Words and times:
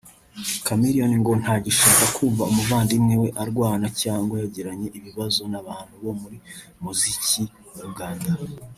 Chameleone 0.65 1.15
ngo 1.19 1.31
ntagishaka 1.41 2.03
kumva 2.15 2.43
umuvandimwe 2.51 3.15
we 3.21 3.29
arwana 3.41 3.87
cyangwa 4.01 4.35
yagiranye 4.43 4.87
ibibazo 4.97 5.41
n’abantu 5.51 5.93
bo 6.03 6.11
mu 6.21 6.29
muziki 6.83 7.41
wa 7.75 7.83
Uganda 7.91 8.29